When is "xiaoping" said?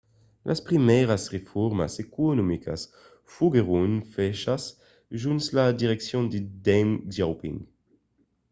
7.13-7.59